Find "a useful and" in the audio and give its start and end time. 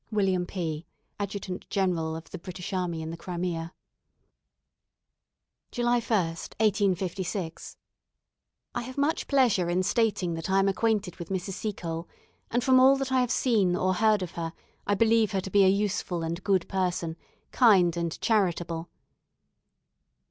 15.63-16.43